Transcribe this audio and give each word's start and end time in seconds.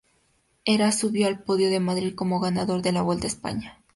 Heras 0.65 0.97
subió 0.97 1.27
al 1.27 1.43
podio 1.43 1.69
de 1.69 1.79
Madrid 1.79 2.15
como 2.15 2.39
ganador 2.39 2.81
de 2.81 2.91
la 2.91 3.03
Vuelta 3.03 3.25
a 3.27 3.27
España. 3.29 3.83